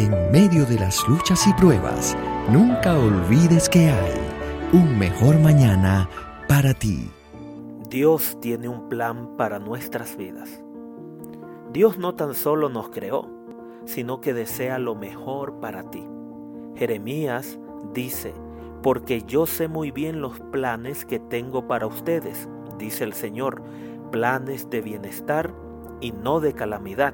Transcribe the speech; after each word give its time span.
En 0.00 0.32
medio 0.32 0.64
de 0.64 0.78
las 0.78 1.06
luchas 1.06 1.46
y 1.46 1.52
pruebas, 1.52 2.16
nunca 2.48 2.98
olvides 2.98 3.68
que 3.68 3.90
hay 3.90 4.14
un 4.72 4.98
mejor 4.98 5.38
mañana 5.38 6.08
para 6.48 6.72
ti. 6.72 7.10
Dios 7.90 8.38
tiene 8.40 8.66
un 8.66 8.88
plan 8.88 9.36
para 9.36 9.58
nuestras 9.58 10.16
vidas. 10.16 10.64
Dios 11.74 11.98
no 11.98 12.14
tan 12.14 12.32
solo 12.34 12.70
nos 12.70 12.88
creó, 12.88 13.28
sino 13.84 14.22
que 14.22 14.32
desea 14.32 14.78
lo 14.78 14.94
mejor 14.94 15.60
para 15.60 15.82
ti. 15.90 16.02
Jeremías 16.76 17.58
dice, 17.92 18.32
porque 18.82 19.20
yo 19.24 19.44
sé 19.44 19.68
muy 19.68 19.90
bien 19.90 20.22
los 20.22 20.40
planes 20.50 21.04
que 21.04 21.18
tengo 21.18 21.68
para 21.68 21.86
ustedes, 21.86 22.48
dice 22.78 23.04
el 23.04 23.12
Señor, 23.12 23.60
planes 24.10 24.70
de 24.70 24.80
bienestar 24.80 25.52
y 26.00 26.12
no 26.12 26.40
de 26.40 26.54
calamidad, 26.54 27.12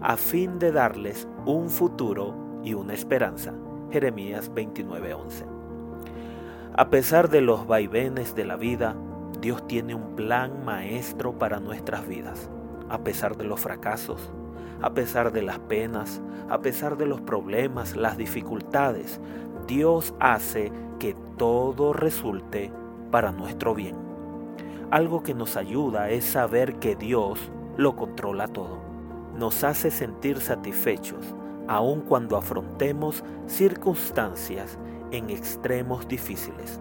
a 0.00 0.16
fin 0.16 0.58
de 0.58 0.72
darles 0.72 1.28
un 1.46 1.70
futuro 1.70 2.34
y 2.62 2.74
una 2.74 2.94
esperanza. 2.94 3.54
Jeremías 3.90 4.50
29:11. 4.52 5.44
A 6.76 6.90
pesar 6.90 7.30
de 7.30 7.40
los 7.40 7.66
vaivenes 7.66 8.34
de 8.34 8.44
la 8.44 8.56
vida, 8.56 8.96
Dios 9.40 9.66
tiene 9.66 9.94
un 9.94 10.16
plan 10.16 10.64
maestro 10.64 11.38
para 11.38 11.60
nuestras 11.60 12.06
vidas, 12.08 12.50
a 12.88 12.98
pesar 12.98 13.36
de 13.36 13.44
los 13.44 13.60
fracasos, 13.60 14.32
a 14.82 14.94
pesar 14.94 15.32
de 15.32 15.42
las 15.42 15.58
penas, 15.58 16.20
a 16.48 16.60
pesar 16.60 16.96
de 16.96 17.06
los 17.06 17.20
problemas, 17.20 17.94
las 17.96 18.16
dificultades. 18.16 19.20
Dios 19.66 20.14
hace 20.18 20.72
que 20.98 21.14
todo 21.36 21.92
resulte 21.92 22.72
para 23.10 23.32
nuestro 23.32 23.74
bien. 23.74 23.96
Algo 24.90 25.22
que 25.22 25.34
nos 25.34 25.56
ayuda 25.56 26.10
es 26.10 26.24
saber 26.24 26.76
que 26.76 26.96
Dios 26.96 27.38
lo 27.76 27.96
controla 27.96 28.48
todo. 28.48 28.93
Nos 29.36 29.64
hace 29.64 29.90
sentir 29.90 30.40
satisfechos, 30.40 31.34
aun 31.66 32.02
cuando 32.02 32.36
afrontemos 32.36 33.24
circunstancias 33.46 34.78
en 35.10 35.28
extremos 35.28 36.06
difíciles. 36.06 36.80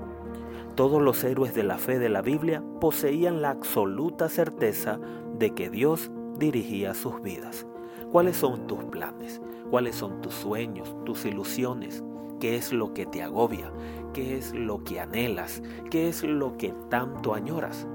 Todos 0.76 1.02
los 1.02 1.24
héroes 1.24 1.56
de 1.56 1.64
la 1.64 1.80
fe 1.80 1.98
de 1.98 2.10
la 2.10 2.22
Biblia 2.22 2.64
poseían 2.80 3.42
la 3.42 3.50
absoluta 3.50 4.30
certeza 4.30 5.00
de 5.38 5.52
que 5.52 5.70
Dios 5.72 6.12
dirigía 6.38 6.94
sus 6.94 7.22
vidas. 7.22 7.66
¿Cuáles 8.12 8.38
son 8.38 8.68
tus 8.68 8.84
planes? 8.86 9.42
¿Cuáles 9.72 9.96
son 9.96 10.22
tus 10.22 10.36
sueños, 10.36 10.96
tus 11.06 11.26
ilusiones? 11.26 12.04
¿Qué 12.40 12.56
es 12.56 12.72
lo 12.72 12.94
que 12.94 13.08
te 13.08 13.24
agobia? 13.24 13.72
¿Qué 14.14 14.38
es 14.38 14.54
lo 14.54 14.84
que 14.84 15.00
anhelas? 15.00 15.64
¿Qué 15.90 16.08
es 16.08 16.24
lo 16.24 16.56
que 16.58 16.76
tanto 16.90 17.34
añoras? 17.34 17.88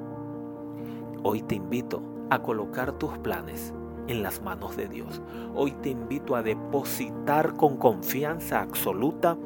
Hoy 1.23 1.43
te 1.43 1.55
invito 1.55 2.03
a 2.31 2.43
colocar 2.43 2.93
tus 2.93 3.17
planes 3.19 3.73
en 4.09 4.23
las 4.23 4.43
manos 4.43 4.77
de 4.77 4.89
Dios. 4.89 5.23
Hoy 5.55 5.73
te 5.73 5.91
invito 5.91 6.35
a 6.35 6.43
depositar 6.43 7.55
con 7.55 7.77
confianza 7.77 8.61
absoluta 8.61 9.37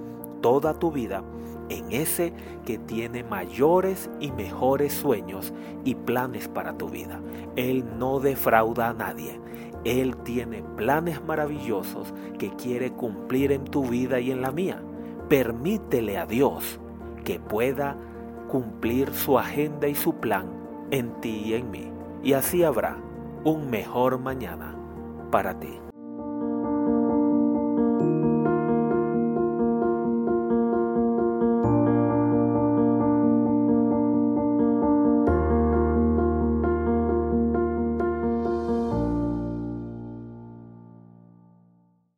toda 0.40 0.74
tu 0.74 0.90
vida 0.90 1.22
en 1.68 1.92
ese 1.92 2.32
que 2.64 2.78
tiene 2.78 3.24
mayores 3.24 4.10
y 4.20 4.30
mejores 4.32 4.92
sueños 4.92 5.52
y 5.84 5.94
planes 5.94 6.48
para 6.48 6.76
tu 6.76 6.88
vida. 6.88 7.20
Él 7.56 7.84
no 7.98 8.20
defrauda 8.20 8.88
a 8.88 8.94
nadie. 8.94 9.40
Él 9.84 10.16
tiene 10.18 10.62
planes 10.76 11.24
maravillosos 11.24 12.12
que 12.38 12.50
quiere 12.50 12.92
cumplir 12.92 13.52
en 13.52 13.64
tu 13.64 13.84
vida 13.86 14.20
y 14.20 14.30
en 14.30 14.42
la 14.42 14.52
mía. 14.52 14.82
Permítele 15.28 16.18
a 16.18 16.26
Dios 16.26 16.78
que 17.24 17.40
pueda 17.40 17.96
cumplir 18.48 19.12
su 19.14 19.38
agenda 19.38 19.88
y 19.88 19.94
su 19.94 20.14
plan 20.16 20.46
en 20.90 21.20
ti 21.20 21.42
y 21.46 21.54
en 21.54 21.70
mí. 21.70 21.90
Y 22.22 22.34
así 22.34 22.62
habrá 22.62 22.98
un 23.44 23.68
mejor 23.70 24.18
mañana 24.18 24.76
para 25.30 25.58
ti. 25.58 25.91